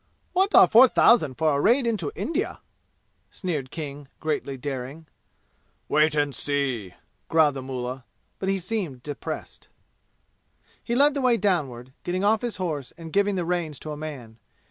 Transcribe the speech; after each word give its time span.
"What 0.33 0.55
are 0.55 0.67
four 0.67 0.87
thousand 0.87 1.35
for 1.37 1.55
a 1.55 1.61
raid 1.61 1.85
into 1.85 2.11
India?" 2.15 2.59
sneered 3.29 3.69
King, 3.69 4.07
greatly 4.19 4.57
daring. 4.57 5.05
"Wait 5.87 6.15
and 6.15 6.33
see!" 6.33 6.95
growled 7.29 7.53
the 7.53 7.61
mullah; 7.61 8.03
but 8.39 8.49
he 8.49 8.57
seemed 8.57 9.03
depressed. 9.03 9.67
He 10.83 10.95
led 10.95 11.13
the 11.13 11.21
way 11.21 11.37
downward, 11.37 11.93
getting 12.03 12.23
off 12.23 12.41
his 12.41 12.55
horse 12.55 12.91
and 12.97 13.13
giving 13.13 13.35
the 13.35 13.45
reins 13.45 13.77
to 13.81 13.91
a 13.91 13.95
man. 13.95 14.39